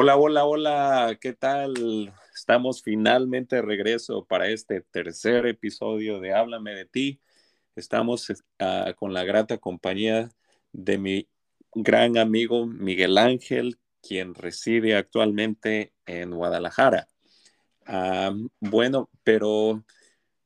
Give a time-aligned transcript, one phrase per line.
[0.00, 2.14] Hola, hola, hola, ¿qué tal?
[2.32, 7.20] Estamos finalmente de regreso para este tercer episodio de Háblame de ti.
[7.74, 10.30] Estamos uh, con la grata compañía
[10.70, 11.28] de mi
[11.74, 17.08] gran amigo Miguel Ángel, quien reside actualmente en Guadalajara.
[18.60, 19.84] Bueno, pero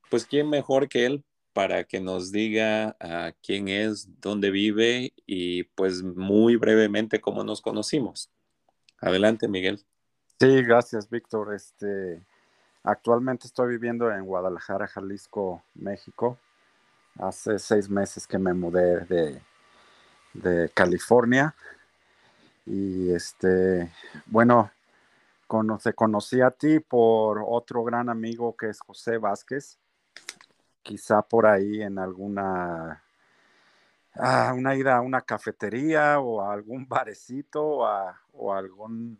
[0.08, 5.64] pues quién mejor que él para que nos diga uh, quién es, dónde vive y
[5.64, 8.32] pues muy brevemente cómo nos conocimos.
[9.02, 9.84] Adelante, Miguel.
[10.38, 11.52] Sí, gracias, Víctor.
[11.54, 12.24] Este,
[12.84, 16.38] actualmente estoy viviendo en Guadalajara, Jalisco, México.
[17.18, 19.42] Hace seis meses que me mudé de,
[20.34, 21.52] de California.
[22.64, 23.92] Y este,
[24.26, 24.70] bueno,
[25.82, 29.78] te conocí a ti por otro gran amigo que es José Vázquez.
[30.82, 33.02] Quizá por ahí en alguna
[34.14, 39.18] a una ida a una cafetería o a algún barecito o, a, o algún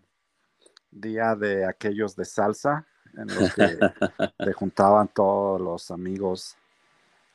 [0.90, 3.78] día de aquellos de salsa en los que
[4.44, 6.56] se juntaban todos los amigos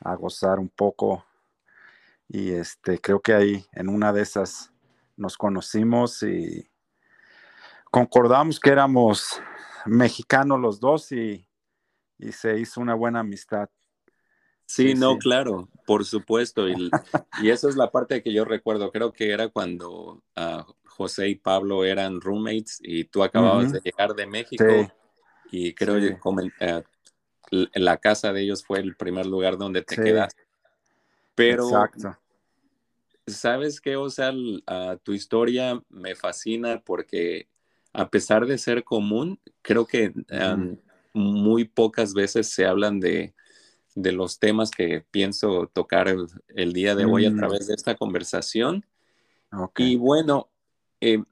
[0.00, 1.24] a gozar un poco.
[2.28, 4.72] Y este creo que ahí en una de esas
[5.16, 6.70] nos conocimos y
[7.90, 9.42] concordamos que éramos
[9.86, 11.48] mexicanos los dos y,
[12.18, 13.68] y se hizo una buena amistad.
[14.66, 16.68] Sí, no, claro, por supuesto.
[16.68, 16.90] Y,
[17.42, 18.92] y, esa es la parte que yo recuerdo.
[18.92, 24.14] Creo que era cuando uh, José y Pablo eran roommates y tú acababas de llegar
[24.14, 24.66] de México.
[25.50, 26.18] Y creo que
[26.66, 30.42] uh, la casa de ellos fue el primer lugar donde te quedaste.
[31.34, 32.18] Pero, Exacto.
[33.26, 33.96] ¿sabes qué?
[33.96, 37.48] O sea, uh, tu historia me fascina porque
[37.94, 40.76] a pesar de ser común, creo que um,
[41.14, 43.32] muy pocas veces se hablan de
[44.02, 46.06] de los temas que pienso tocar
[46.54, 47.36] el, día de hoy a mm.
[47.36, 48.86] través de esta conversación.
[49.76, 50.48] Y bueno,
[51.00, 51.24] eh,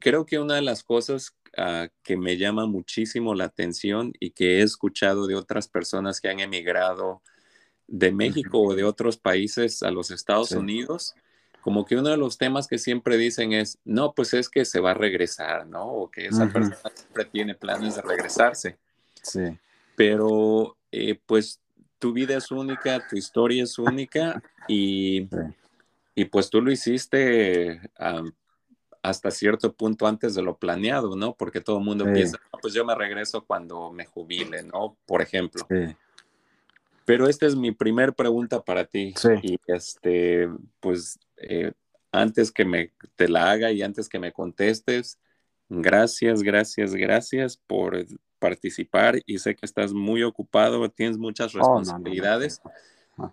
[0.00, 4.58] creo que una de las cosas ah, que me llama muchísimo la atención y que
[4.58, 7.20] he escuchado de otras personas que han emigrado
[7.86, 11.14] de México o de otros países a los Estados Unidos,
[11.60, 14.80] como que uno de los temas que siempre dicen es, no, pues es que se
[14.80, 15.84] va a regresar, ¿no?
[15.84, 18.78] O que esa persona siempre tiene planes de regresarse.
[19.22, 19.58] Sí.
[19.94, 21.60] Pero, eh, pues
[21.98, 25.28] tu vida es única, tu historia es única y,
[26.14, 27.80] y pues tú lo hiciste
[29.02, 31.34] hasta cierto punto antes de lo planeado, ¿no?
[31.34, 34.96] Porque todo el mundo piensa, pues yo me regreso cuando me jubile, ¿no?
[35.06, 35.66] Por ejemplo.
[37.04, 39.14] Pero esta es mi primer pregunta para ti.
[39.42, 40.48] Y este,
[40.80, 41.72] pues eh,
[42.12, 45.18] antes que me te la haga y antes que me contestes,
[45.68, 47.96] gracias, gracias, gracias por
[48.38, 52.60] participar y sé que estás muy ocupado, tienes muchas oh, responsabilidades,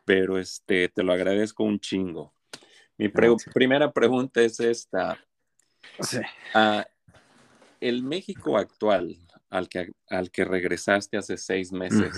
[0.03, 2.33] pero este, te lo agradezco un chingo.
[2.97, 5.19] Mi primera pregunta es esta.
[6.53, 6.85] Ah,
[7.79, 9.17] el México actual
[9.49, 12.15] al que, al que regresaste hace seis meses,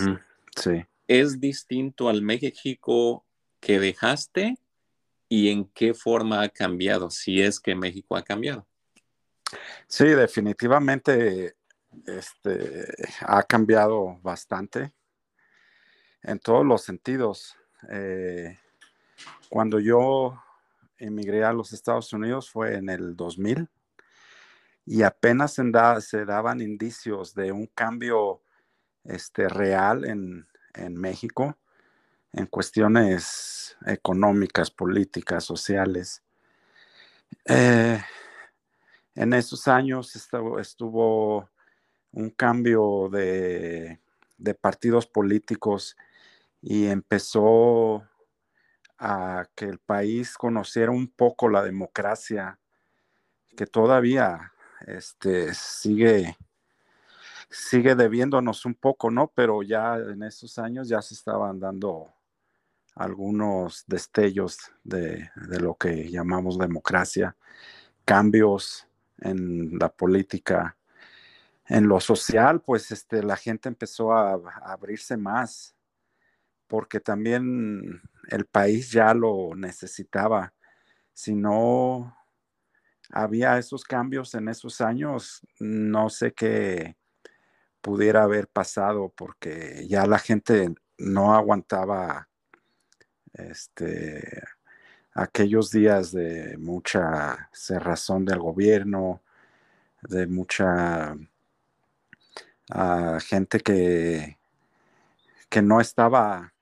[1.08, 3.26] ¿es distinto al México
[3.60, 4.58] que dejaste?
[5.30, 8.66] ¿Y en qué forma ha cambiado, si es que México ha cambiado?
[9.88, 11.56] Sí, definitivamente
[12.06, 14.94] este, ha cambiado bastante
[16.24, 17.56] en todos los sentidos.
[17.90, 18.60] Eh,
[19.50, 20.42] cuando yo
[20.98, 23.70] emigré a los Estados Unidos fue en el 2000
[24.86, 25.54] y apenas
[26.00, 28.42] se daban indicios de un cambio
[29.04, 30.48] este, real en,
[30.94, 31.58] México
[32.34, 36.24] en cuestiones económicas, políticas, sociales.
[37.46, 38.00] Eh,
[39.16, 41.50] en esos años estuvo
[42.18, 44.00] un cambio de,
[44.60, 45.96] partidos políticos
[46.62, 48.04] y empezó
[48.98, 52.58] a que el país conociera un poco la democracia,
[53.56, 54.52] que todavía
[54.88, 56.36] este, sigue,
[57.52, 59.32] sigue debiéndonos un poco, ¿no?
[59.36, 62.12] Pero ya en esos años ya se estaban dando
[62.96, 67.36] algunos destellos de, de lo que llamamos democracia,
[68.06, 68.88] cambios
[69.20, 70.78] en la política
[71.70, 75.76] en lo social, pues este, la gente empezó a, abrirse más,
[76.68, 80.54] porque también el país ya lo necesitaba.
[81.14, 82.16] Si no
[83.12, 86.98] había esos cambios en esos años, no sé qué
[87.82, 92.28] pudiera haber pasado, porque ya la gente no aguantaba
[93.34, 94.44] este,
[95.14, 99.22] aquellos días de mucha cerrazón del gobierno,
[100.02, 101.16] de mucha
[102.70, 104.38] a gente que,
[105.50, 106.54] que no estaba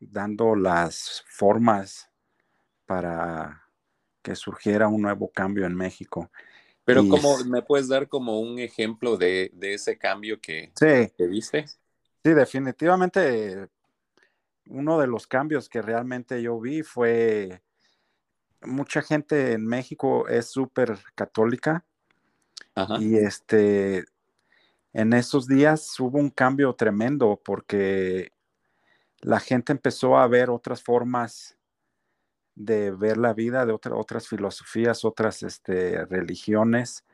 [0.00, 2.10] dando las formas
[2.86, 3.64] para
[4.22, 6.30] que surgiera un nuevo cambio en México.
[6.84, 11.66] Pero ¿cómo me puedes dar como un ejemplo de, ese cambio que, que, viste?
[11.66, 13.68] Sí, definitivamente
[14.68, 17.62] uno de los cambios que realmente yo vi fue
[18.62, 21.84] mucha gente en México es súper católica
[22.98, 24.04] y este
[24.92, 28.32] en esos días hubo un cambio tremendo porque
[29.20, 31.56] la gente empezó a ver otras formas
[32.54, 37.04] de ver la vida, de otras filosofías, otras este, religiones,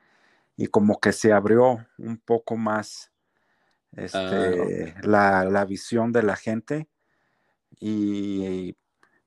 [0.57, 3.13] y como que se abrió un poco más
[3.97, 6.89] ah, este, la, visión de la gente.
[7.79, 8.75] Y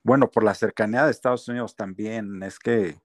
[0.02, 3.00] bueno, por la cercanía de Estados Unidos también, es que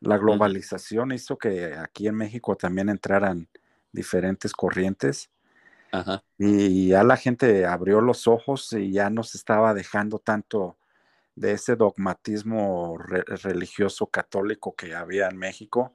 [0.00, 3.48] la globalización hizo que aquí en México también entraran
[3.92, 5.30] diferentes corrientes.
[6.38, 10.78] Y ya la gente abrió los ojos y ya no se estaba dejando tanto
[11.34, 15.92] de ese dogmatismo religioso católico que había en México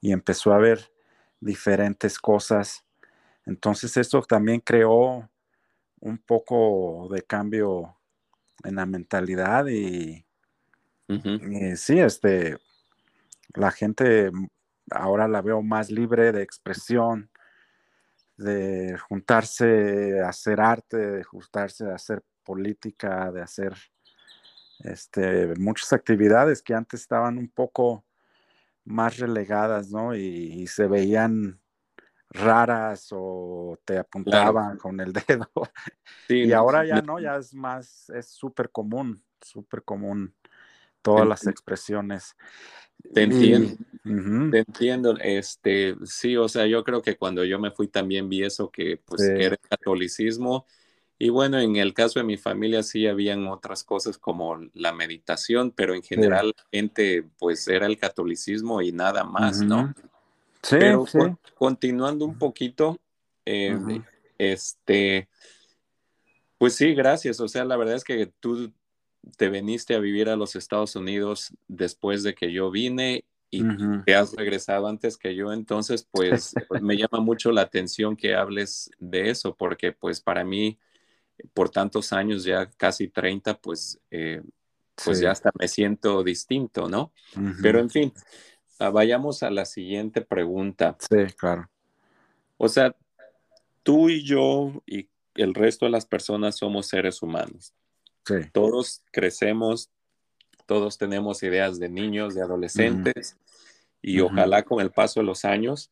[0.00, 0.92] y empezó a ver
[1.40, 2.84] diferentes cosas.
[3.46, 5.30] Entonces eso también creó
[6.00, 7.96] un poco de cambio
[8.64, 10.24] en la mentalidad y,
[11.08, 12.58] y sí, este,
[13.54, 14.30] la gente
[14.90, 17.30] ahora la veo más libre de expresión,
[18.38, 23.74] de juntarse a hacer arte, de juntarse a hacer política, de hacer
[24.78, 28.06] este, muchas actividades que antes estaban un poco
[28.84, 30.14] más relegadas, ¿no?
[30.14, 31.60] Y, se veían
[32.30, 35.50] raras o te apuntaban con el dedo.
[36.28, 40.34] y ahora ya no, ya es más, es súper común, súper común
[41.08, 42.36] todas las expresiones.
[43.14, 43.76] Te entiendo.
[44.50, 45.16] Te entiendo.
[45.18, 49.00] Este, sí, o sea, yo creo que cuando yo me fui también vi eso que
[49.04, 50.66] pues era el catolicismo.
[51.20, 55.72] Y bueno, en el caso de mi familia sí habían otras cosas como la meditación,
[55.72, 59.92] pero en general la gente pues era el catolicismo y nada más, ¿no?
[60.62, 61.04] Sí, pero
[61.56, 62.98] continuando un poquito,
[63.44, 63.76] eh,
[64.38, 65.28] este,
[66.56, 67.40] pues sí, gracias.
[67.40, 68.72] O sea, la verdad es que tú
[69.36, 73.62] te viniste a vivir a los Estados Unidos después de que yo vine y
[74.04, 78.34] te has regresado antes que yo, entonces pues, pues me llama mucho la atención que
[78.34, 80.78] hables de eso, porque pues para mí,
[81.54, 84.42] por tantos años, ya casi 30, pues, eh,
[85.02, 87.12] pues ya hasta me siento distinto, ¿no?
[87.62, 88.12] Pero en fin,
[88.80, 90.96] ah, vayamos a la siguiente pregunta.
[90.98, 91.70] Sí, claro.
[92.56, 92.94] O sea,
[93.84, 97.72] tú y yo y el resto de las personas somos seres humanos.
[98.52, 99.90] Todos crecemos,
[100.66, 103.36] todos tenemos ideas de niños, de adolescentes,
[104.02, 105.90] y ojalá con el paso de los años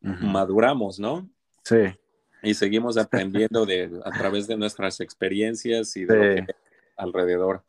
[0.00, 1.28] maduramos, ¿no?
[1.64, 1.96] Sí.
[2.42, 6.54] Y seguimos aprendiendo de, a través de nuestras experiencias y de lo que
[6.96, 7.62] alrededor.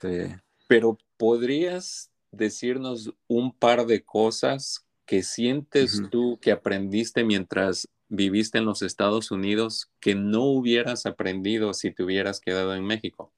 [0.00, 0.34] Sí.
[0.68, 8.66] Pero podrías decirnos un par de cosas que sientes tú que aprendiste mientras viviste en
[8.66, 13.32] los Estados Unidos que no hubieras aprendido si te hubieras quedado en México?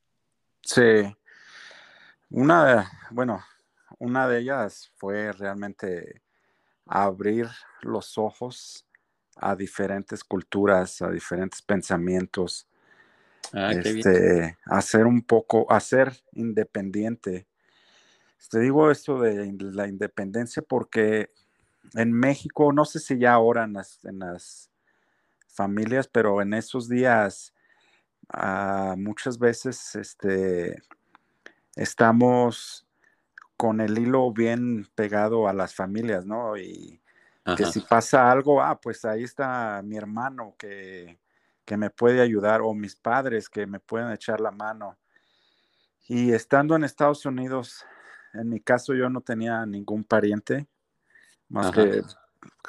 [0.62, 1.14] Sí.
[2.31, 3.40] Una, bueno,
[4.00, 6.23] una de ellas fue realmente
[6.87, 7.47] abrir
[7.83, 8.85] los ojos
[9.37, 12.66] a diferentes culturas, a diferentes pensamientos,
[13.52, 17.47] ah, este, hacer un poco, hacer independiente.
[18.50, 21.31] Te digo esto de la independencia porque
[21.95, 24.71] en México, no sé si ya ahora en las
[25.49, 27.55] familias, pero en esos días
[28.29, 30.83] Ah, muchas veces este,
[31.76, 32.87] estamos
[33.57, 36.57] con el hilo bien pegado a las familias, ¿no?
[36.57, 37.00] Y
[37.57, 41.19] que si pasa algo, ah, pues ahí está mi hermano que,
[41.64, 44.97] que me puede ayudar o mis padres que me pueden echar la mano.
[46.09, 47.85] Y estando en Estados Unidos,
[48.33, 50.67] en mi caso yo no tenía ningún pariente,
[51.54, 52.02] más que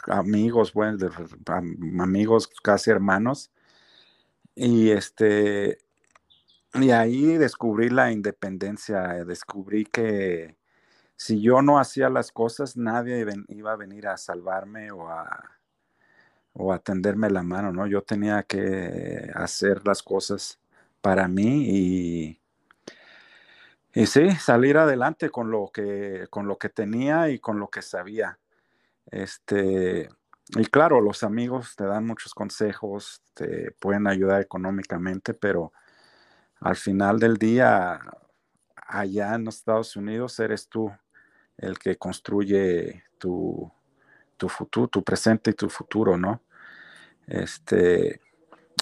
[0.08, 1.10] amigos, bueno,
[2.00, 3.51] amigos casi hermanos.
[4.56, 5.80] Y este,
[6.75, 10.58] y ahí descubrí la independencia, descubrí que
[11.18, 15.60] si yo no hacía las cosas, nadie iba a venir a salvarme o a,
[16.54, 17.88] o a tenderme la mano, ¿no?
[17.88, 20.60] Yo tenía que hacer las cosas
[21.01, 22.42] para mí y,
[23.94, 27.82] y sí, salir adelante con lo que, con lo que tenía y con lo que
[27.82, 28.39] sabía.
[29.12, 30.10] Este,
[30.50, 35.74] y claro, los amigos te dan muchos consejos, te pueden ayudar económicamente, pero
[36.60, 38.00] al final del día,
[38.76, 40.92] allá en los Estados Unidos, eres tú
[41.58, 43.72] el que construye tu,
[44.48, 46.42] futuro, tu presente y tu futuro, ¿no?
[47.28, 48.22] Este,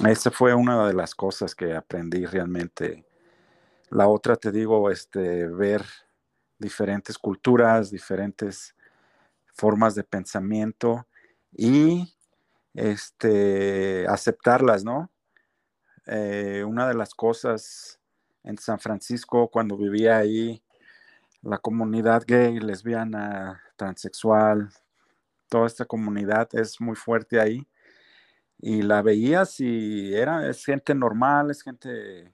[0.05, 3.05] esa fue una de las cosas que aprendí realmente.
[3.89, 5.85] La otra, te digo, este, ver
[6.57, 8.75] diferentes culturas, diferentes
[9.53, 11.07] formas de pensamiento
[11.51, 12.13] y
[12.73, 15.11] este, aceptarlas, ¿no?
[16.05, 17.99] Eh, una de las cosas
[18.43, 20.61] en San Francisco, cuando vivía ahí,
[21.41, 24.69] la comunidad gay, lesbiana, transexual,
[25.49, 27.67] toda esta comunidad es muy fuerte ahí.
[28.59, 32.33] Y la veías y era, es gente normal, es gente,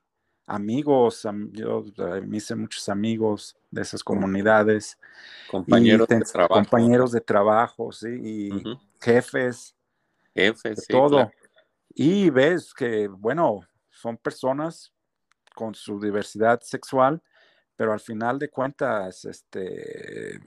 [0.50, 1.86] amigos, yo
[2.26, 4.98] me hice muchos amigos de esas comunidades.
[5.50, 6.54] Compañeros de trabajo.
[6.56, 8.64] Compañeros de trabajo, sí, y
[9.00, 9.76] jefes.
[10.34, 11.32] Jefes, sí, todo.
[11.94, 14.92] Y ves que, bueno, son personas
[15.54, 17.22] con su diversidad sexual,
[17.76, 20.40] pero al final de cuentas, este,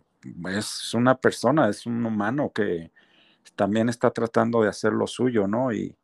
[0.50, 2.90] es una persona, es un humano que
[3.54, 5.72] también está tratando de hacer lo suyo, ¿no?
[5.72, 5.96] Y,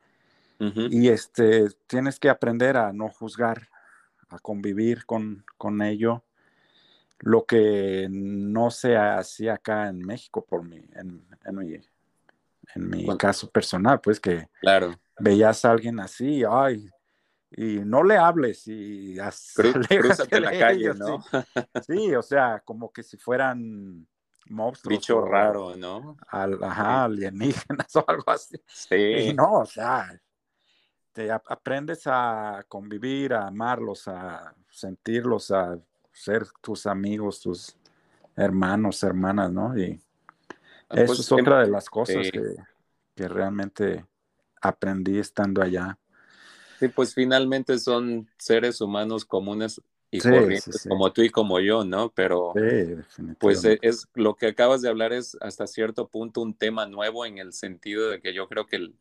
[0.58, 3.68] y este, tienes que aprender a no juzgar,
[4.28, 6.24] a convivir con, con ello,
[7.20, 11.80] lo que no se hacía acá en México por mí, en, mi,
[12.74, 14.94] en mi caso personal, pues que claro.
[15.18, 16.88] veías a alguien así, ay,
[17.50, 19.16] y no le hables y
[19.56, 21.24] cruzate la calle, ¿no?
[21.86, 22.14] Sí.
[22.14, 24.06] o sea, como que si fueran
[24.46, 24.98] monstruos.
[24.98, 26.16] Bicho raro, ¿no?
[26.28, 28.56] ajá, alienígenas o algo así.
[28.66, 28.94] Sí.
[28.94, 30.08] Y no, o sea,
[31.18, 35.76] te aprendes a convivir, a amarlos, a sentirlos, a
[36.12, 37.76] ser tus amigos, tus
[38.36, 39.76] hermanos, hermanas, ¿no?
[39.76, 40.00] Y
[40.88, 42.54] ah, eso pues, es otra de las cosas que,
[43.16, 44.04] que realmente
[44.62, 45.98] aprendí estando allá.
[46.78, 49.82] Sí, pues finalmente son seres humanos comunes
[50.12, 52.12] y corrientes, como tú y como yo, ¿no?
[52.14, 52.54] Pero
[53.40, 57.38] pues es lo que acabas de hablar es hasta cierto punto un tema nuevo en
[57.38, 58.92] el sentido de que yo creo que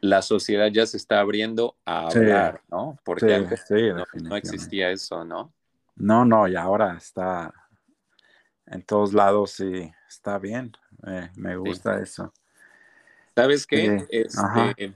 [0.00, 2.98] la sociedad ya se está abriendo a hablar, ¿no?
[3.04, 3.64] Porque antes
[4.22, 5.52] no, existía eso, ¿no?
[5.96, 7.52] No, no, y ahora está
[8.66, 10.72] en todos lados y está bien.
[11.34, 12.32] me gusta eso.
[13.34, 14.06] ¿Sabes qué?
[14.08, 14.94] Este,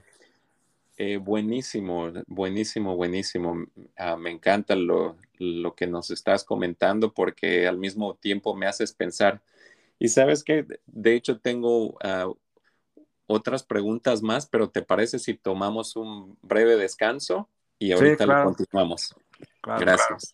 [0.99, 3.65] eh, buenísimo, buenísimo, buenísimo.
[3.97, 5.17] Ah, me encanta lo,
[5.75, 9.41] que nos estás comentando porque al mismo tiempo me haces pensar.
[9.99, 12.31] Y sabes que, de hecho, tengo ah,
[13.27, 19.15] otras preguntas más, pero ¿te parece si tomamos un breve descanso y ahorita lo continuamos?
[19.61, 20.33] Gracias.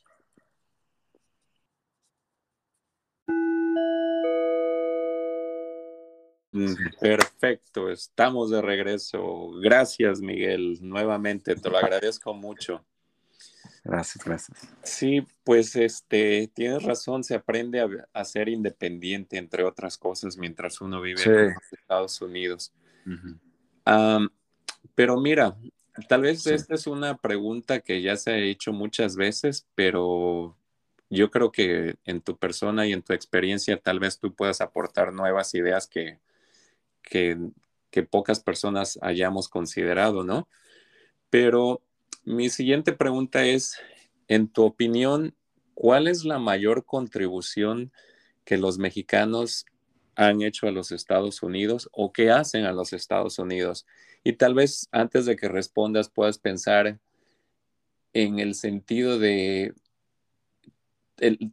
[6.51, 9.49] Mm, perfecto, estamos de regreso.
[9.59, 10.77] Gracias, Miguel.
[10.81, 12.85] Nuevamente, te lo agradezco mucho.
[13.83, 14.59] Gracias, gracias.
[14.83, 21.01] Sí, pues este, tienes razón, se aprende a, ser independiente, entre otras cosas, mientras uno
[21.01, 22.71] vive en los Estados Unidos.
[24.95, 25.55] Pero mira,
[26.07, 30.55] tal vez esta es una pregunta que ya se ha hecho muchas veces, pero
[31.09, 35.13] yo creo que en tu persona y en tu experiencia tal vez tú puedas aportar
[35.13, 36.19] nuevas ideas que,
[37.03, 37.37] que,
[38.09, 40.47] pocas personas hayamos considerado, ¿no?
[41.29, 41.81] Pero
[42.25, 43.77] mi siguiente pregunta es,
[44.27, 45.35] en tu opinión,
[45.75, 47.91] ¿cuál es la mayor contribución
[48.43, 49.65] que los mexicanos
[50.15, 53.85] han hecho a los Estados Unidos o que hacen a los Estados Unidos?
[54.23, 56.99] Y tal vez antes de que respondas puedas pensar
[58.13, 59.73] en el sentido de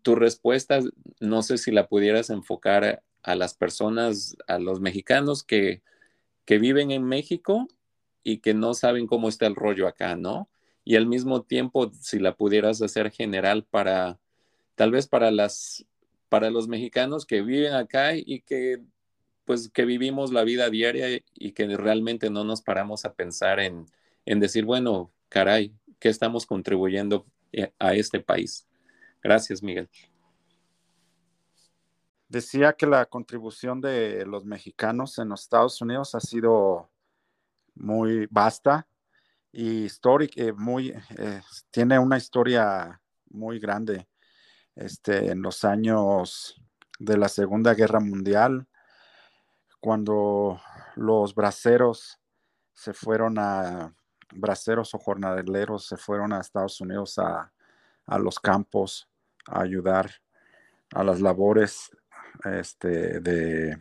[0.02, 0.80] tu respuesta,
[1.20, 5.82] no sé si la pudieras enfocar a las personas, a los mexicanos que,
[6.44, 7.68] que viven en México
[8.22, 10.48] y que no saben cómo está el rollo acá, ¿no?
[10.84, 14.18] Y al mismo tiempo, si la pudieras hacer general para,
[14.74, 15.86] tal vez para las,
[16.30, 18.80] para los mexicanos que viven acá y que,
[19.44, 23.84] pues, que vivimos la vida diaria y que realmente no nos paramos a pensar en,
[24.24, 28.66] en decir, bueno, caray, ¿qué estamos contribuyendo eh, a este país?
[29.22, 29.90] Gracias, Miguel.
[32.28, 36.88] Decía que la contribución de los mexicanos en los Estados Unidos ha sido
[37.74, 38.86] muy vasta
[39.52, 44.06] y histórica, eh, muy, eh, tiene una historia muy grande.
[44.80, 46.58] Este, en los años
[46.98, 48.66] de la Segunda Guerra Mundial,
[49.78, 50.58] cuando
[50.96, 52.18] los braceros
[52.72, 53.94] se fueron a,
[54.32, 57.52] braceros o jornaleros se fueron a Estados Unidos a,
[58.06, 59.06] a los campos
[59.46, 60.10] a ayudar
[60.94, 61.90] a las labores
[62.44, 63.76] este, de,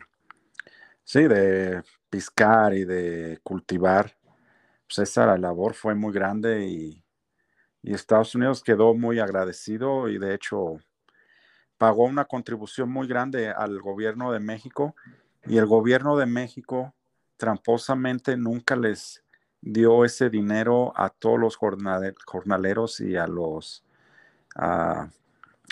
[1.02, 4.18] sí, de piscar y de cultivar,
[4.86, 7.02] pues esa labor fue muy grande y,
[7.82, 10.78] y Estados Unidos quedó muy agradecido y de hecho
[11.80, 14.94] pagó una contribución muy grande al gobierno de México
[15.46, 16.92] y el gobierno de México
[17.38, 19.24] tramposamente nunca les
[19.62, 23.82] dio ese dinero a todos los jornaleros y a los,
[24.54, 25.08] a,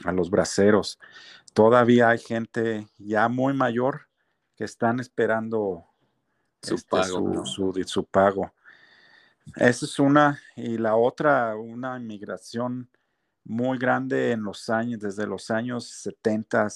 [0.07, 0.99] a los braceros
[1.59, 4.09] todavía hay gente ya muy mayor
[4.57, 5.85] que están esperando
[6.63, 8.53] su, este, pago, su, pago.
[9.57, 10.41] Esa es una.
[10.55, 12.89] Y la otra, una inmigración
[13.49, 16.69] muy grande en los años, desde los años 70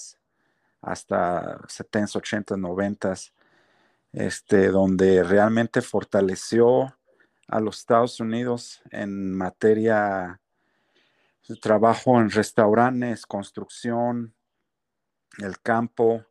[0.81, 3.13] hasta 70, 80, 90,
[4.11, 6.97] este, donde realmente fortaleció
[7.47, 10.41] a los Estados Unidos en materia
[11.47, 14.33] de trabajo en restaurantes, construcción,
[15.37, 16.25] el campo.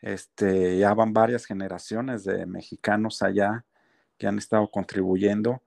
[0.00, 3.64] Este, ya van varias generaciones de mexicanos allá
[4.18, 5.62] que han estado contribuyendo.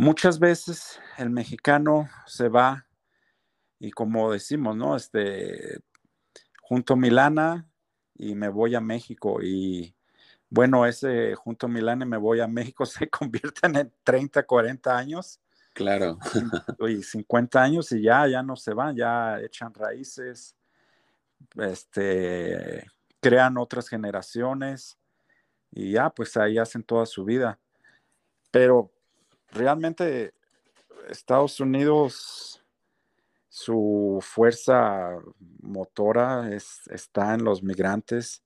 [0.00, 2.86] Muchas veces el mexicano se va
[3.78, 4.96] y como decimos, ¿no?
[4.96, 5.78] Este,
[6.62, 7.68] junto a Milana
[8.14, 9.94] y me voy a México y
[10.48, 14.96] bueno, ese junto a Milana y me voy a México se convierten en 30, 40
[14.96, 15.38] años.
[15.74, 16.18] Claro.
[16.88, 20.56] Y 50 años y ya, ya no se van, ya echan raíces,
[21.56, 22.86] este,
[23.20, 24.96] crean otras generaciones
[25.70, 27.58] y ya, pues ahí hacen toda su vida.
[28.50, 28.90] Pero
[29.52, 30.34] realmente
[31.08, 32.64] Estados Unidos,
[33.48, 35.18] su fuerza
[35.60, 38.42] motora está en los migrantes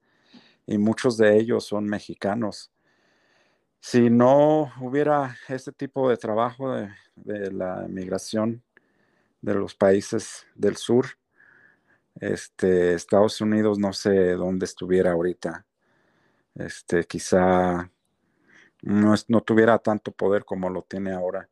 [0.66, 2.70] y muchos de ellos son mexicanos.
[3.80, 8.62] Si no hubiera este tipo de trabajo de, de la migración
[9.42, 11.06] de los países del sur,
[12.20, 15.66] este, Estados Unidos no sé dónde estuviera ahorita.
[16.54, 17.90] Este, quizá
[18.84, 21.48] no, no tuviera tanto poder como lo tiene ahora.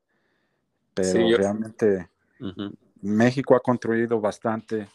[0.94, 2.10] Pero realmente
[3.00, 4.88] México ha construido bastante,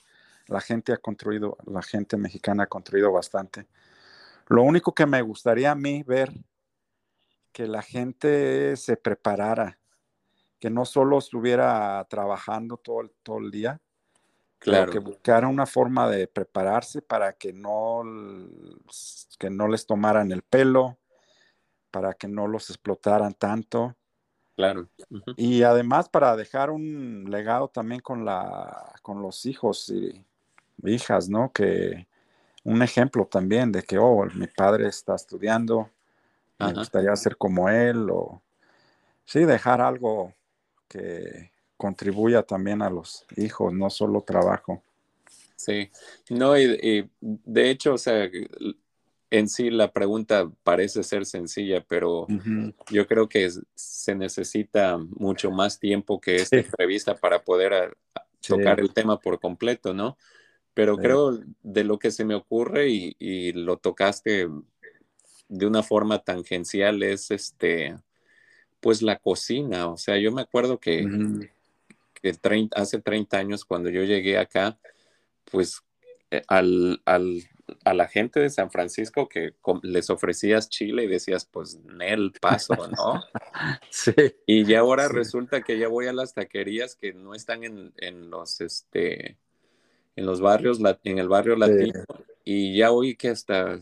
[0.47, 3.65] la gente ha construido, la gente mexicana ha construido bastante.
[4.47, 6.31] Lo único que me gustaría a mí ver
[7.51, 9.79] que la gente se preparara,
[10.59, 13.81] que no solo estuviera trabajando todo, todo el día,
[14.59, 14.91] Claro.
[14.91, 18.01] que buscaran una forma de prepararse para que no,
[19.37, 20.97] que no les tomaran el pelo,
[21.91, 23.95] para que no los explotaran tanto.
[24.55, 24.87] Claro.
[25.35, 30.25] Y además para dejar un legado también con, la, con los hijos y
[30.83, 31.51] hijas, ¿no?
[31.51, 32.07] Que
[32.63, 35.89] un ejemplo también de que, oh, mi padre está estudiando,
[36.59, 38.41] me gustaría ser como él, o
[39.25, 40.33] sí, dejar algo
[40.87, 44.81] que, contribuya también a los hijos, no solo trabajo.
[45.55, 45.89] Sí,
[46.29, 48.29] no, y, de hecho, o sea,
[49.29, 52.27] en sí la pregunta parece ser sencilla, pero
[52.89, 57.97] yo creo que se necesita mucho más tiempo que esta entrevista para poder
[58.47, 60.17] tocar el tema por completo, ¿no?
[60.73, 64.47] Pero creo de lo que se me ocurre y, lo tocaste
[65.49, 67.95] de una forma tangencial es este,
[68.79, 69.87] pues la cocina.
[69.87, 71.05] O sea, yo me acuerdo que
[72.21, 72.35] que
[72.75, 74.77] hace 30 años cuando yo llegué acá,
[75.51, 75.81] pues
[76.31, 77.01] eh, al,
[77.83, 79.53] a la gente de San Francisco que
[79.83, 83.21] les ofrecías chile y decías, pues, Nel, paso, ¿no?
[83.89, 84.13] sí.
[84.45, 88.29] Y ya ahora resulta que ya voy a las taquerías que no están en, en
[88.29, 89.37] los, este,
[90.15, 92.03] en los barrios, en el barrio latino,
[92.43, 93.77] y ya oí que hasta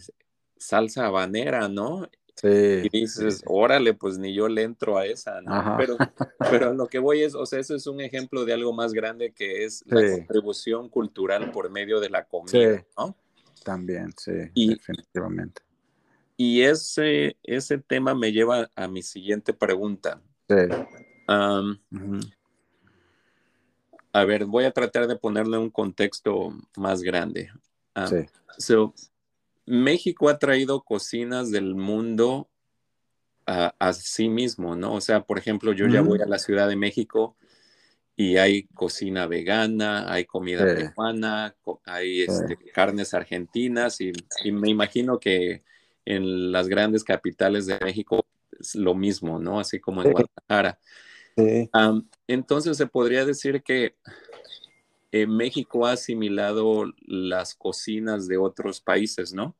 [0.57, 2.09] salsa habanera, ¿no?
[2.43, 5.75] y dices, órale, pues ni yo le entro a esa, ¿no?
[5.77, 5.97] Pero,
[6.51, 9.31] pero lo que voy es, o sea, eso es un ejemplo de algo más grande
[9.31, 13.15] que es la contribución cultural por medio de la comida, ¿no?
[13.65, 15.63] También, sí, definitivamente.
[16.37, 20.21] Y ese, ese tema me lleva a mi siguiente pregunta.
[20.47, 20.55] Sí.
[24.13, 27.49] A ver, voy a tratar de ponerle un contexto más grande.
[28.07, 28.17] sí.
[28.59, 28.93] So,
[29.65, 32.47] México ha traído cocinas del mundo
[33.47, 34.93] a, sí mismo, ¿no?
[34.93, 37.35] O sea, por ejemplo, yo ya voy a la Ciudad de México
[38.17, 44.13] y hay cocina vegana, hay comida peruana, hay este, carnes argentinas y,
[44.51, 45.63] me imagino que
[46.05, 48.25] en las grandes capitales de México
[48.57, 49.59] es lo mismo, ¿no?
[49.59, 50.79] Así como en Guadalajara.
[52.27, 53.95] entonces se podría decir que
[55.11, 59.55] eh, México ha asimilado las cocinas de otros países, ¿no?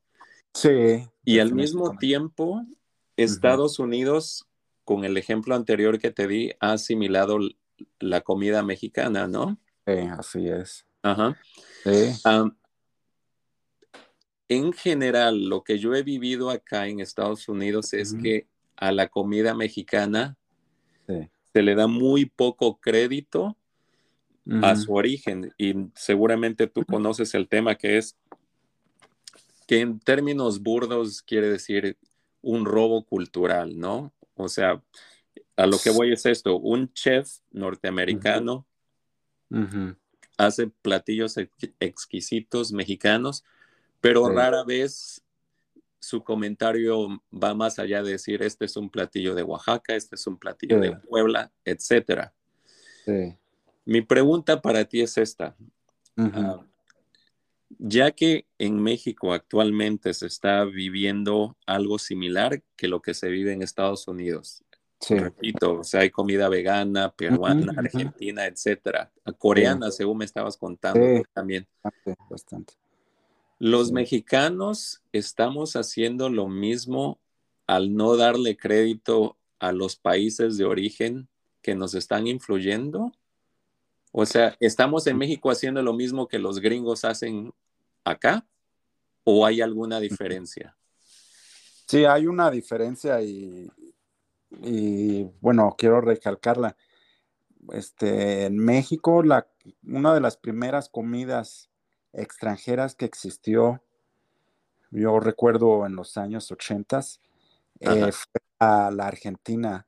[0.53, 1.05] Sí.
[1.25, 2.63] Y al mismo tiempo,
[3.17, 4.47] Estados Unidos,
[4.85, 7.39] con el ejemplo anterior que te di, ha asimilado
[7.99, 9.57] la comida mexicana, ¿no?
[9.85, 10.85] Sí, así es.
[11.01, 11.37] Ajá.
[11.83, 12.19] Sí.
[14.47, 19.07] en general, lo que yo he vivido acá en Estados Unidos es que a la
[19.07, 20.37] comida mexicana
[21.07, 23.55] se le da muy poco crédito
[24.61, 28.15] a su origen y seguramente tú conoces el tema que es
[29.67, 31.97] que en términos burdos quiere decir
[32.41, 34.13] un robo cultural, ¿no?
[34.35, 34.83] O sea,
[35.55, 38.65] a lo que voy es esto, un chef norteamericano
[40.37, 41.35] hace platillos
[41.79, 43.43] exquisitos mexicanos,
[44.01, 45.23] pero rara vez
[45.99, 50.27] su comentario va más allá de decir, este es un platillo de Oaxaca, este es
[50.27, 52.33] un platillo de Puebla, etcétera.
[53.85, 55.55] Mi pregunta para ti es esta.
[56.17, 56.63] Ah,
[57.77, 63.53] ya que en México actualmente se está viviendo algo similar que lo que se vive
[63.53, 64.63] en Estados Unidos.
[65.09, 69.11] Repito, o sea, hay comida vegana, peruana, argentina, etcétera.
[69.37, 71.67] Coreana, según me estabas contando también.
[72.29, 72.73] Bastante.
[73.59, 77.19] Los mexicanos estamos haciendo lo mismo
[77.67, 81.27] al no darle crédito a los países de origen
[81.61, 83.11] que nos están influyendo.
[84.11, 87.53] O sea, ¿estamos en México haciendo lo mismo que los gringos hacen
[88.03, 88.45] acá?
[89.23, 90.75] ¿O hay alguna diferencia?
[91.87, 93.69] Sí, hay una diferencia y,
[95.41, 96.75] bueno, quiero recalcarla.
[97.73, 99.47] Este, en México, la,
[99.83, 101.69] una de las primeras comidas
[102.13, 103.81] extranjeras que existió,
[104.91, 107.01] yo recuerdo en los años 80,
[107.79, 109.85] eh, fue a la Argentina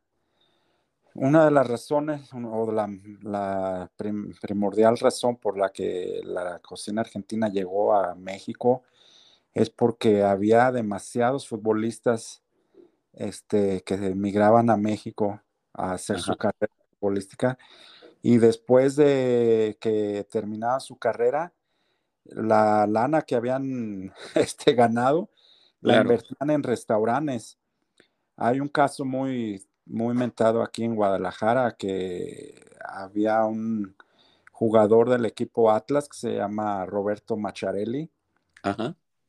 [1.20, 3.90] una de las razones o la,
[4.40, 8.84] primordial razón por la que la cocina argentina llegó a México
[9.56, 12.44] es porque había demasiados futbolistas
[13.18, 15.42] este, que emigraban a México
[15.74, 17.58] a hacer su carrera futbolística
[18.22, 21.54] y después de que terminaba su carrera,
[22.26, 25.30] la lana que habían este, ganado
[25.82, 27.58] la invertían en restaurantes.
[28.36, 33.96] Hay un caso muy muy mentado aquí en Guadalajara que había un
[34.52, 38.10] jugador del equipo Atlas que se llama Roberto Macharelli.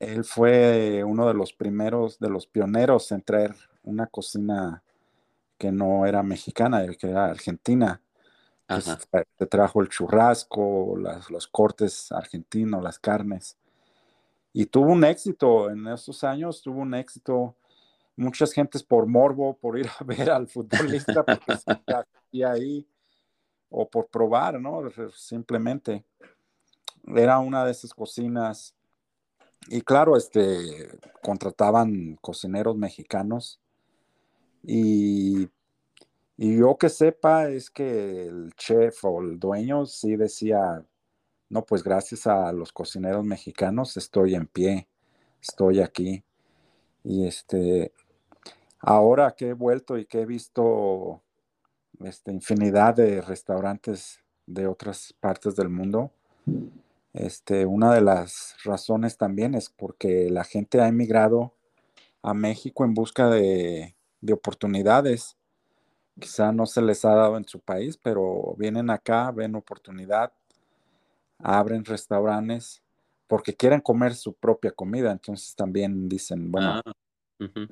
[0.01, 3.55] Él fue uno de los primeros, de los pioneros en traer
[3.89, 4.83] una cocina
[5.57, 8.01] que no era mexicana, que era argentina.
[8.69, 10.97] se, trajo el churrasco,
[11.31, 13.57] los cortes argentinos, las carnes.
[14.53, 17.57] Y tuvo un éxito en esos años, tuvo un éxito
[18.17, 21.57] muchas gentes por morbo, por ir a ver al futbolista, porque
[22.33, 22.87] se ahí,
[23.71, 24.83] o por probar, ¿no?
[25.15, 26.05] Simplemente.
[27.07, 28.75] Era una de esas cocinas.
[29.69, 33.61] Y claro, este, contrataban cocineros mexicanos.
[34.63, 35.49] Y,
[36.37, 40.85] yo que sepa es que el chef o el dueño sí decía,
[41.49, 44.87] no, pues gracias a los cocineros mexicanos estoy en pie,
[45.41, 46.23] estoy aquí.
[47.03, 47.93] Y este,
[48.79, 51.23] ahora que he vuelto y que he visto
[52.05, 56.13] este, infinidad de restaurantes de otras partes del mundo,
[57.15, 61.53] este, una de las razones también es porque la gente ha emigrado
[62.23, 65.37] a México en busca de, de oportunidades.
[66.19, 70.33] Quizá no se les ha dado en su país, pero vienen acá, ven oportunidad,
[71.39, 72.83] abren restaurantes
[73.27, 75.13] porque quieren comer su propia comida.
[75.13, 76.93] Entonces también dicen, bueno, ah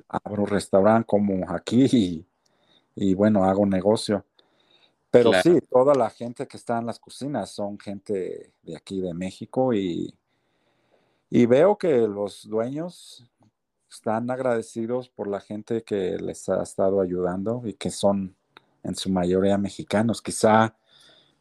[0.07, 2.25] abro un restaurante como aquí
[2.95, 4.25] y, bueno, hago negocio.
[5.09, 9.13] Pero sí, toda la gente que está en las cocinas son gente de aquí de
[9.13, 10.13] México y,
[11.29, 13.25] y veo que los dueños
[13.89, 18.35] están agradecidos por la gente que les ha estado ayudando y que son
[18.83, 20.21] en su mayoría mexicanos.
[20.21, 20.75] Quizá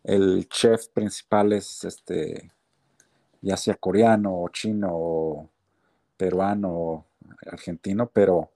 [0.04, 2.52] el chef principal es este,
[3.40, 5.50] ya sea coreano o chino o
[6.16, 7.06] peruano
[7.50, 8.52] argentino, pero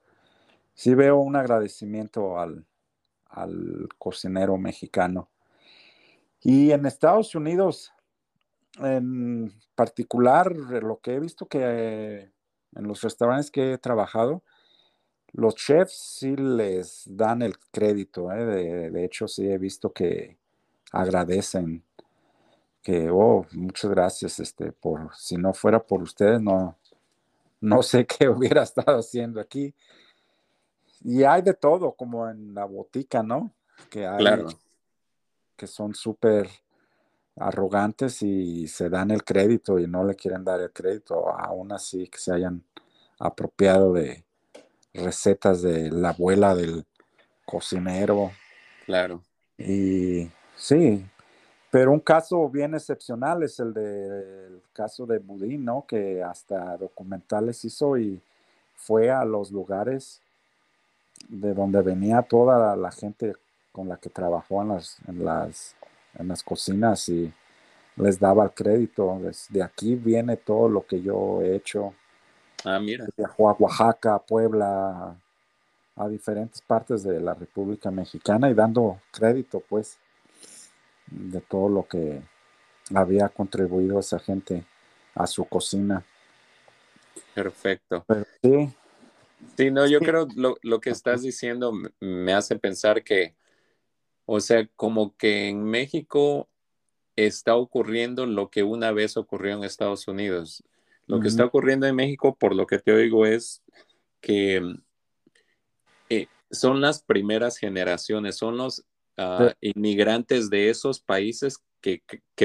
[0.74, 2.66] sí veo un agradecimiento al,
[3.98, 5.28] cocinero mexicano.
[6.42, 7.92] Y en Estados Unidos,
[8.80, 12.32] en particular, lo que he visto que
[12.74, 14.42] en los restaurantes que he trabajado,
[15.32, 18.32] los chefs sí les dan el crédito.
[18.32, 18.44] ¿eh?
[18.44, 20.36] De, de, hecho, sí he visto que
[20.92, 21.84] agradecen
[22.82, 26.76] que, oh, muchas gracias, este, por, si no fuera por ustedes, no,
[27.60, 29.74] no sé qué hubiera estado haciendo aquí.
[31.02, 33.52] Y hay de todo, como en la botica, ¿no?
[33.88, 34.44] Que hay
[35.56, 36.48] que son súper
[37.40, 42.06] arrogantes y se dan el crédito y no le quieren dar el crédito, aún así
[42.08, 42.62] que se hayan
[43.18, 44.24] apropiado de
[44.92, 46.84] recetas de la abuela del
[47.44, 48.30] cocinero.
[48.84, 49.22] Claro.
[49.58, 51.04] Y sí,
[51.70, 55.84] pero un caso bien excepcional es el del caso de Budín, ¿no?
[55.86, 58.20] Que hasta documentales hizo y
[58.74, 60.20] fue a los lugares
[61.28, 63.34] de donde venía toda la, gente
[63.72, 65.76] con la que trabajó en las, en las,
[66.18, 67.32] en las cocinas y
[67.96, 69.20] les daba el crédito.
[69.48, 71.94] De aquí viene todo lo que yo he hecho.
[72.64, 73.06] Ah, mira.
[73.16, 75.16] Viajó a Oaxaca, Puebla,
[75.96, 79.98] a diferentes partes de la República Mexicana y dando crédito, pues
[81.06, 82.22] de todo lo que
[82.94, 84.64] había contribuido esa gente
[85.14, 86.04] a su cocina.
[87.34, 88.04] Perfecto.
[88.42, 88.72] sí,
[89.56, 93.34] Sí, no, yo creo lo, lo que estás diciendo me hace pensar que,
[94.32, 96.48] o sea, como que en México
[97.16, 100.62] está ocurriendo lo que una vez ocurrió en Estados Unidos.
[101.08, 103.60] Lo que está ocurriendo en México, por lo que te oigo, es
[104.20, 104.62] que
[106.10, 108.84] eh, son las primeras generaciones, son los
[109.16, 112.00] ah, inmigrantes de esos países que,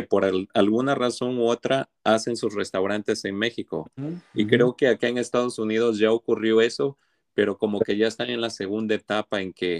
[0.09, 3.91] por alguna razón u otra hacen sus restaurantes en México.
[4.33, 6.97] Y creo que acá en Estados Unidos ya ocurrió eso,
[7.35, 9.79] pero como que ya están en la segunda etapa en que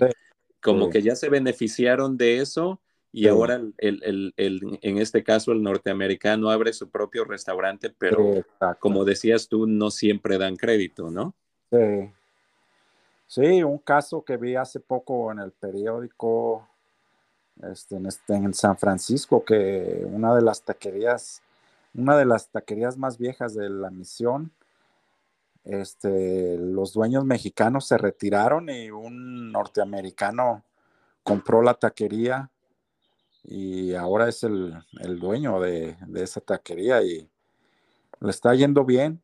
[0.65, 6.49] como que ya se beneficiaron de eso y ahora el, en este caso el norteamericano
[6.49, 8.43] abre su propio restaurante, pero
[8.79, 11.35] como decías tú, no siempre dan crédito, ¿no?
[11.71, 12.11] Sí.
[13.27, 16.67] Sí, un caso que vi hace poco en el periódico
[17.63, 21.41] este, en, este, en San Francisco, que una de las taquerías,
[21.93, 24.51] una de las taquerías más viejas de la misión,
[25.65, 30.63] este, los dueños mexicanos se retiraron y un norteamericano
[31.23, 32.51] compró la taquería
[33.43, 34.75] y ahora es el,
[35.19, 37.29] dueño de, esa taquería y
[38.19, 39.21] le está yendo bien.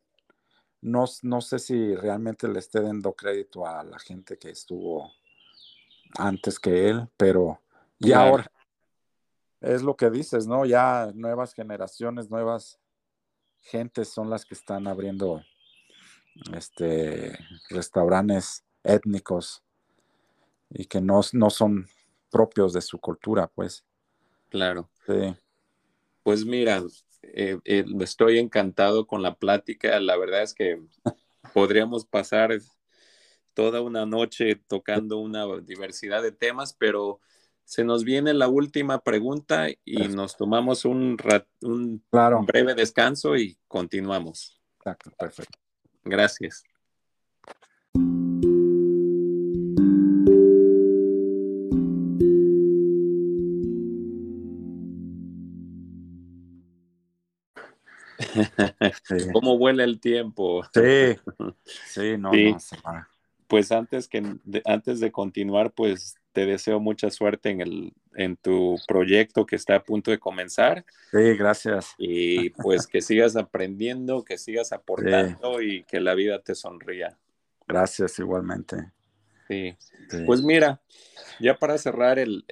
[0.82, 5.12] No, no, sé si realmente le esté dando crédito a la gente que estuvo
[6.18, 7.62] antes que él, pero
[8.00, 8.52] y ahora
[9.60, 10.66] es lo que dices, ¿no?
[10.66, 12.80] Ya nuevas generaciones, nuevas
[13.62, 15.44] gentes son las que están abriendo
[16.54, 17.38] este
[17.70, 19.64] restaurantes étnicos
[20.70, 21.88] y que no, no son
[22.30, 23.86] propios de su cultura, pues.
[24.50, 24.90] Claro.
[25.06, 25.36] Sí.
[26.24, 26.82] Pues mira,
[27.24, 30.00] eh, eh, estoy encantado con la plática.
[30.00, 30.82] La verdad es que
[31.54, 32.58] podríamos pasar
[33.54, 37.20] toda una noche tocando una diversidad de temas, pero
[37.66, 41.18] se nos viene la última pregunta y nos tomamos un,
[41.62, 42.04] un
[42.46, 44.60] breve descanso y continuamos.
[45.18, 45.60] Perfecto.
[46.04, 46.64] Gracias.
[59.34, 60.64] ¿Cómo vuela el tiempo?
[60.74, 61.18] Sí,
[61.88, 62.58] sí, no, no
[63.48, 68.78] Pues antes, que, antes de continuar, pues te deseo mucha suerte en, el, en tu
[68.88, 70.86] proyecto que está a punto de comenzar.
[71.12, 71.94] Sí, gracias.
[71.98, 77.18] Y pues que sigas aprendiendo, que sigas aportando y que la vida te sonría.
[77.68, 78.92] Gracias igualmente.
[79.48, 79.76] Sí.
[80.26, 80.82] Pues mira,
[81.40, 82.46] ya para cerrar el,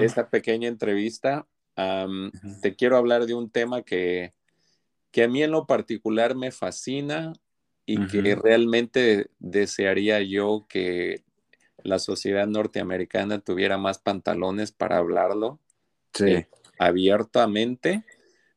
[0.00, 1.46] esta pequeña entrevista,
[2.60, 4.34] te quiero hablar de un tema que,
[5.10, 7.32] que a mí en lo particular me fascina
[7.86, 11.24] y que realmente desearía yo que
[11.82, 15.58] la sociedad norteamericana tuviera más pantalones para hablarlo
[16.20, 16.46] eh,
[16.78, 18.04] abiertamente,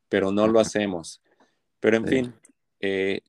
[0.10, 1.22] pero no lo hacemos.
[1.80, 2.34] Pero en fin,
[2.80, 3.22] eh,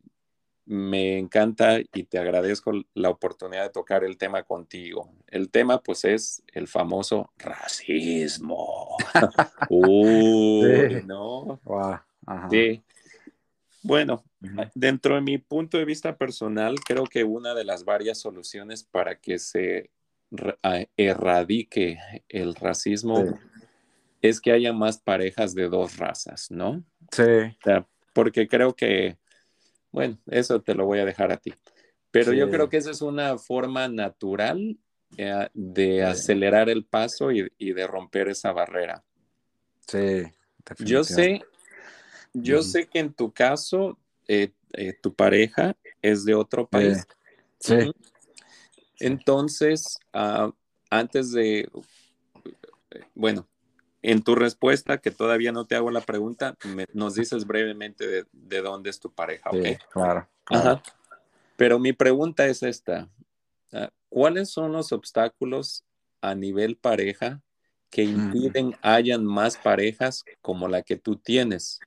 [0.66, 5.12] me encanta y te agradezco la oportunidad de tocar el tema contigo.
[5.28, 8.96] El tema pues es el famoso racismo.
[9.70, 11.60] Uy, ¿no?
[12.50, 12.82] Sí.
[13.86, 14.24] Bueno,
[14.74, 19.20] dentro de mi punto de vista personal, creo que una de las varias soluciones para
[19.20, 19.90] que se
[20.96, 23.38] erradique el racismo
[24.20, 26.82] es que haya más parejas de dos razas, ¿no?
[27.12, 27.22] Sí.
[28.12, 29.18] porque creo que,
[29.92, 31.54] bueno, eso te lo voy a dejar a ti.
[32.10, 34.76] Pero yo creo que esa es una forma natural
[35.16, 39.04] eh, de acelerar el paso y, de romper esa barrera.
[39.86, 40.24] Sí.
[40.80, 41.44] Yo sé
[42.42, 47.06] yo sé que en tu caso, eh, eh, tu pareja es de otro país.
[47.58, 47.92] Sí.
[48.98, 50.50] Entonces, ah,
[50.90, 51.68] antes de,
[53.14, 53.46] bueno,
[54.02, 56.56] en tu respuesta, que todavía no te hago la pregunta,
[56.92, 60.82] nos dices brevemente de, dónde es tu pareja, sí, Claro, Ajá.
[61.56, 63.08] Pero mi pregunta es esta.
[63.72, 65.84] Ah, ¿Cuáles son los obstáculos
[66.20, 67.42] a nivel pareja
[67.90, 71.80] que impiden hayan más parejas como la que tú tienes?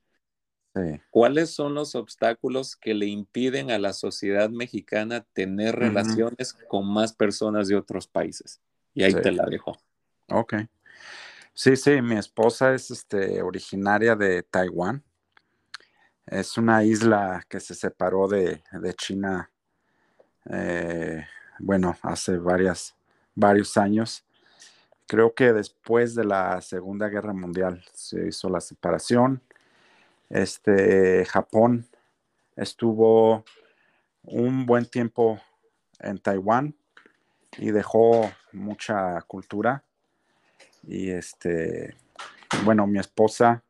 [1.10, 7.14] ¿Cuáles son los obstáculos que le impiden a la sociedad mexicana tener relaciones con más
[7.14, 8.62] personas de otros países?
[8.94, 9.78] Y ahí te la dejo.
[10.30, 10.56] Ok.
[11.54, 15.04] Sí, sí, mi esposa es este, originaria de Taiwán.
[16.26, 18.62] Es una isla que se separó de,
[18.96, 19.50] China,
[20.50, 21.26] eh,
[21.58, 22.96] bueno, hace varias,
[23.34, 24.24] varios años.
[25.08, 29.42] Creo que después de la Segunda Guerra Mundial se hizo la separación
[30.30, 31.88] este, Japón
[32.56, 33.44] estuvo
[34.24, 35.40] un buen tiempo
[36.00, 36.76] en Taiwán
[37.58, 39.84] y dejó mucha cultura.
[40.84, 41.96] Y este,
[42.64, 43.64] bueno, mi esposa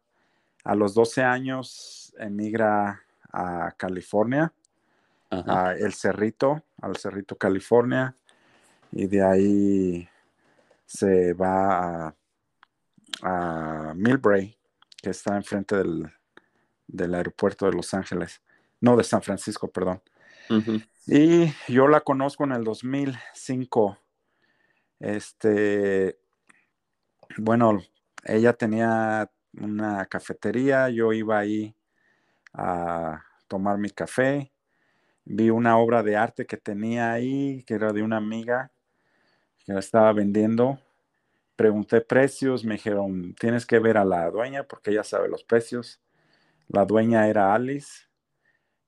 [0.63, 4.54] a los 12 años emigra a California
[5.32, 8.15] a El Cerrito, al Cerrito, California,
[8.91, 10.10] y de ahí
[10.86, 12.15] se va a,
[13.22, 13.93] a
[15.02, 16.12] que está enfrente del,
[16.89, 18.41] del aeropuerto de Los Ángeles,
[18.82, 20.02] no de San Francisco, perdón.
[21.06, 23.97] Y yo la conozco en el 2005.
[24.99, 26.19] Este,
[27.38, 27.80] bueno,
[28.25, 31.75] ella tenía una cafetería, yo iba ahí
[32.54, 34.52] a tomar mi café,
[35.25, 38.71] vi una obra de arte que tenía ahí, que era de una amiga
[39.65, 40.80] que la estaba vendiendo.
[41.56, 45.99] Pregunté precios, me dijeron, tienes que ver a la dueña porque ella sabe los precios.
[46.69, 48.08] La dueña era Alice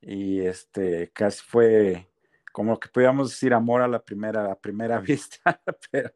[0.02, 2.08] y este casi fue
[2.52, 5.60] como que podíamos decir amor a la primera, primera vista,
[5.91, 6.12] pero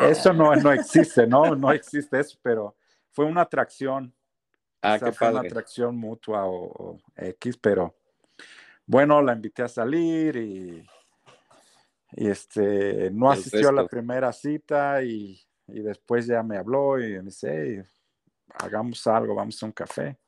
[0.00, 1.54] eso no, no existe, ¿no?
[1.56, 2.76] No existe eso, pero
[3.10, 4.14] fue una atracción.
[4.82, 7.94] Ah, qué fue una atracción mutua o, X, pero
[8.86, 10.88] bueno, la invité a salir y,
[12.12, 17.12] y este, no asistió a la primera cita y, y, después ya me habló y
[17.12, 17.84] me dice,
[18.58, 20.18] hagamos algo, vamos a un café.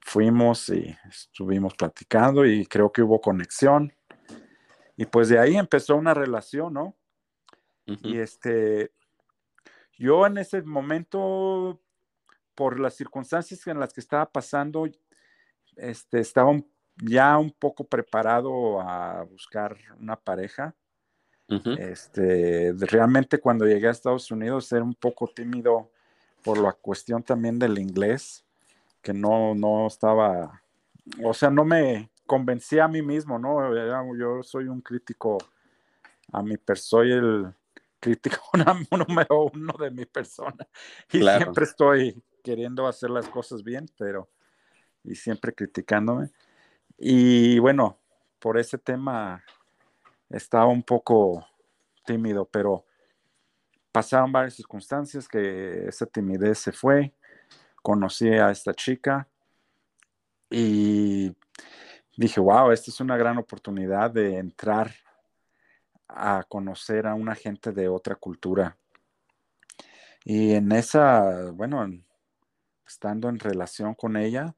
[0.00, 3.92] Fuimos y estuvimos platicando y creo que hubo conexión.
[4.96, 6.96] Y pues de ahí empezó una relación, ¿no?
[7.86, 8.92] Y este,
[9.98, 11.80] yo en ese momento,
[12.54, 14.86] por las circunstancias en las que estaba pasando,
[15.76, 16.52] este, estaba
[16.96, 20.74] ya un poco preparado a buscar una pareja.
[21.78, 25.90] este, realmente cuando llegué a Estados Unidos era un poco tímido
[26.42, 28.44] por la cuestión también del inglés,
[29.02, 30.62] que no, no estaba,
[31.24, 33.74] o sea, no me convencía a mí mismo, ¿no?
[34.16, 35.38] Yo soy un crítico
[36.32, 37.54] a mi persona, soy el
[38.00, 38.40] crítico
[38.90, 40.66] número uno de mi persona.
[41.12, 44.28] Y siempre estoy queriendo hacer las cosas bien, pero
[45.04, 46.30] y siempre criticándome.
[46.96, 47.98] Y bueno,
[48.38, 49.42] por ese tema
[50.30, 51.46] estaba un poco
[52.04, 52.84] tímido, pero
[53.92, 57.14] pasaron varias circunstancias que esa timidez se fue.
[57.82, 59.28] Conocí a esta chica
[60.48, 61.34] y
[62.16, 64.92] dije, wow, esta es una gran oportunidad de entrar
[66.08, 68.76] a conocer a una gente de otra cultura.
[70.24, 71.88] Y en esa, bueno,
[72.86, 74.54] estando en relación con ella,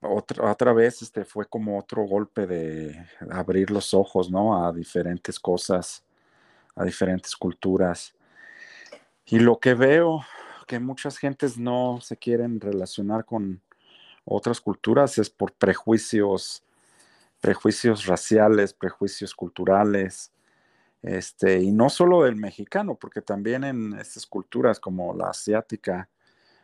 [0.00, 4.64] otra, otra vez este, fue como otro golpe de abrir los ojos, ¿no?
[4.64, 6.04] A diferentes cosas,
[6.74, 8.14] a diferentes culturas.
[9.26, 10.24] Y lo que veo,
[10.70, 13.60] que muchas gentes no se quieren relacionar con
[14.24, 16.62] otras culturas es por prejuicios
[17.40, 20.30] prejuicios raciales, prejuicios culturales,
[21.02, 26.08] este, y no solo del mexicano, porque también en estas culturas como la asiática,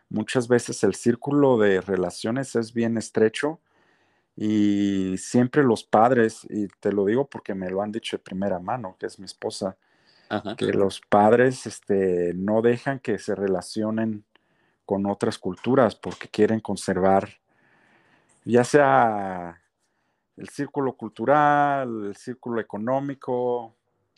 [0.09, 3.59] muchas veces el círculo de relaciones es bien estrecho
[4.37, 8.61] y siempre los padres, y te lo digo porque me lo han dicho de primera
[8.61, 9.77] mano, que es mi esposa,
[10.57, 14.25] que los padres este, no dejan que se relacionen
[14.85, 17.29] con otras culturas porque quieren conservar
[18.47, 19.61] ya sea
[20.37, 23.75] el círculo cultural, el círculo económico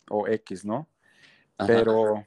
[0.09, 0.87] o X, ¿no?
[1.65, 2.25] Pero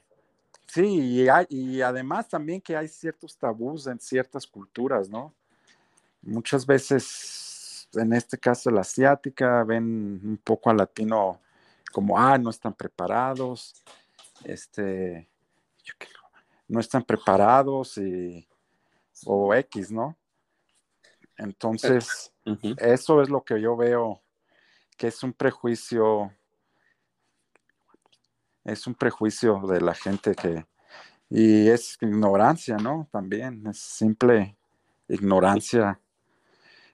[0.66, 5.32] sí, y, además también que hay ciertos tabús en ciertas culturas, ¿no?
[6.22, 11.40] Muchas veces, en este caso la asiática, ven un poco al latino
[11.92, 13.82] como, ah, no están preparados,
[14.44, 15.28] este,
[16.68, 18.48] no están preparados y,
[19.26, 20.16] o X, ¿no?
[21.36, 22.32] Entonces,
[22.78, 24.22] eso es lo que yo veo,
[24.96, 26.32] que es un prejuicio,
[28.64, 30.66] es un prejuicio de la gente que,
[31.28, 33.08] y es ignorancia, ¿no?
[33.10, 34.56] También, es simple
[35.08, 36.00] ignorancia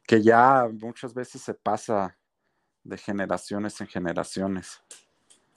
[0.09, 2.18] que ya muchas veces se pasa
[2.89, 4.80] de generaciones en generaciones.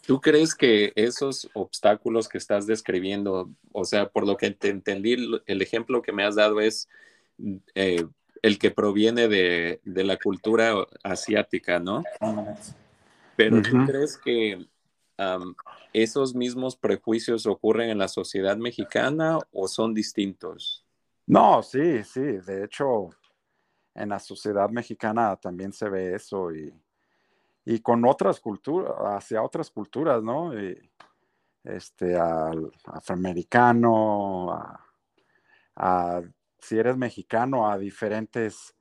[0.05, 5.15] ¿Tú crees que esos obstáculos que estás describiendo, o sea, por lo que te entendí,
[5.45, 6.89] el ejemplo que me has dado es
[7.75, 8.05] eh,
[8.41, 10.73] el que proviene de, la cultura
[11.03, 12.03] asiática, ¿no?
[13.37, 14.67] Pero ¿tú crees que
[15.93, 20.83] esos mismos prejuicios ocurren en la sociedad mexicana o son distintos?
[21.27, 22.21] No, sí, sí.
[22.21, 23.09] De hecho,
[23.93, 26.73] en la sociedad mexicana también se ve eso y,
[27.81, 30.51] con otras culturas, hacia otras culturas, ¿no?
[31.63, 34.51] este, al afroamericano,
[35.75, 36.21] a
[36.61, 38.75] si eres mexicano, a diferentes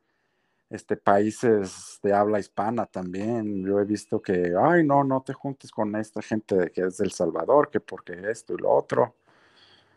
[0.69, 3.65] este, países de habla hispana también.
[3.65, 7.11] Yo he visto que, ay, no, no te juntes con esta gente que es del
[7.11, 9.17] Salvador, que porque esto y lo otro.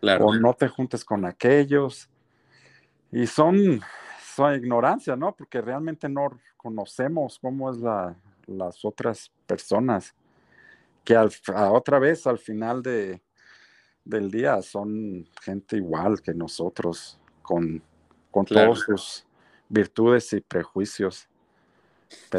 [0.01, 2.09] O no te juntes con aquellos.
[3.11, 3.81] Y son,
[4.55, 5.35] ignorancia, ¿no?
[5.35, 8.15] Porque realmente no conocemos cómo es la,
[8.47, 10.15] las otras personas
[11.03, 13.21] que otra vez al final de,
[14.05, 17.81] del día son gente igual que nosotros, con,
[18.31, 19.25] con todas sus
[19.67, 21.27] virtudes y prejuicios.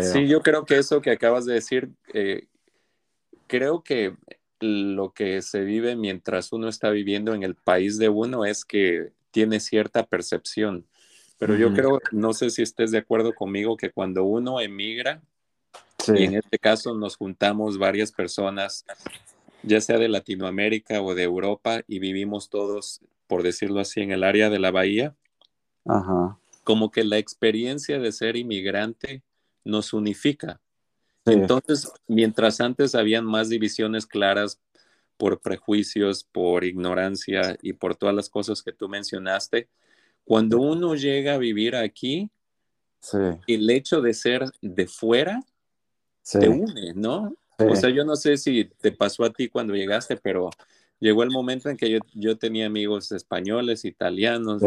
[0.01, 2.47] Sí, yo creo que eso que acabas de decir, eh,
[3.47, 4.17] creo que
[4.61, 9.13] lo que se vive mientras uno está viviendo en el país de uno es que
[9.31, 10.87] tiene cierta percepción.
[11.39, 15.21] Pero yo creo, no sé si estés de acuerdo conmigo, que cuando uno emigra,
[16.09, 18.85] y en este caso nos juntamos varias personas,
[19.63, 24.25] ya sea de Latinoamérica o de Europa, y vivimos todos, por decirlo así, en el
[24.25, 25.15] área de la bahía,
[26.65, 29.23] como que la experiencia de ser inmigrante
[29.65, 30.61] nos unifica.
[31.27, 34.61] Entonces, mientras antes habían más divisiones claras
[35.17, 39.69] por prejuicios, por ignorancia y por todas las cosas que tú mencionaste,
[40.25, 42.31] cuando uno llega a vivir aquí,
[43.47, 45.41] el hecho de ser de fuera
[46.33, 47.35] te une, ¿no?
[47.59, 50.51] O sea, yo no sé si te pasó a ti cuando llegaste, pero
[50.99, 54.63] llegó el momento en que yo, yo tenía amigos españoles, italianos,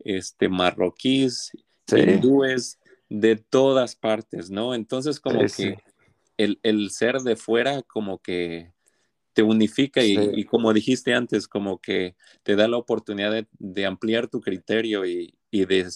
[0.00, 1.52] este, marroquíes,
[1.88, 2.78] hindúes,
[3.08, 4.74] de todas partes, ¿no?
[4.74, 5.76] Entonces como que
[6.38, 8.72] el, ser de fuera como que
[9.34, 14.40] te unifica y, como dijiste antes, como que te da la oportunidad de, ampliar tu
[14.40, 15.88] criterio y, de,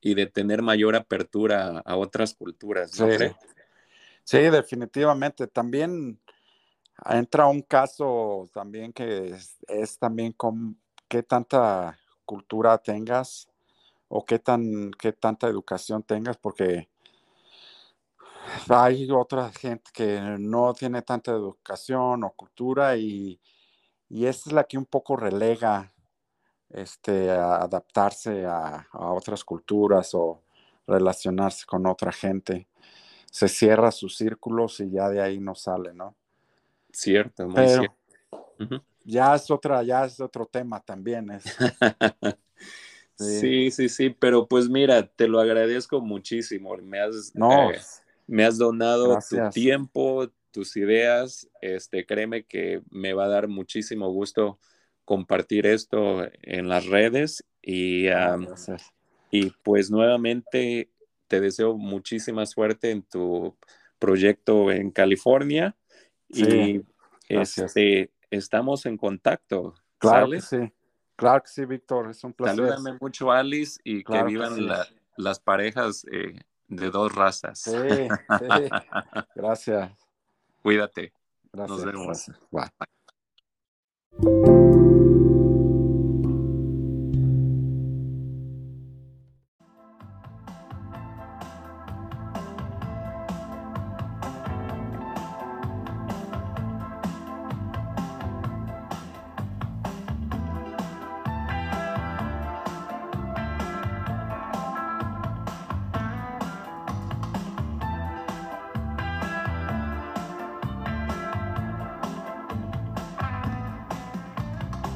[0.00, 3.24] y de tener mayor apertura a otras culturas, ¿no Sí,
[4.38, 5.46] definitivamente.
[5.46, 6.20] También
[7.06, 9.34] entra un caso también que
[9.68, 13.48] es, también con qué tanta cultura tengas
[14.08, 16.88] o qué, tan, qué tanta educación tengas, porque
[18.68, 23.40] hay otra gente que no tiene tanta educación o cultura y,
[24.08, 25.92] y esta es la que un poco relega
[26.70, 30.42] este, a adaptarse a, otras culturas o
[30.86, 32.68] relacionarse con otra gente.
[33.30, 36.16] Se cierra sus círculos y ya de ahí no sale, ¿no?
[36.92, 37.96] Cierto, muy cierto.
[39.04, 41.30] Ya es otra, ya es otro tema también.
[41.30, 41.44] Es,
[43.20, 43.70] Sí.
[43.70, 46.74] sí, sí, pero pues mira, te lo agradezco muchísimo.
[46.78, 47.78] Me has, eh,
[48.26, 51.46] me has donado tu tiempo, tus ideas.
[51.60, 54.58] Este, créeme que me va a dar muchísimo gusto
[55.04, 58.06] compartir esto en las redes y,
[59.30, 60.88] y pues nuevamente
[61.30, 63.56] te deseo muchísima suerte en tu
[64.00, 65.76] proyecto en California
[66.28, 66.82] y
[67.28, 69.74] este, estamos en contacto.
[69.98, 70.72] Claro que sí.
[71.14, 72.56] Claro que sí, Víctor, es un placer.
[72.56, 74.66] Salúdame mucho, Alice, y que vivan
[75.16, 77.60] las parejas eh, de dos razas.
[77.60, 78.08] Sí, sí.
[79.36, 79.92] Gracias.
[80.62, 81.12] Cuídate.
[81.52, 81.78] Gracias.
[81.78, 82.28] Nos vemos.
[82.50, 82.70] Bye.